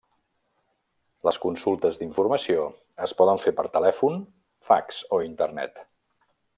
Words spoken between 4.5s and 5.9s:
fax o Internet.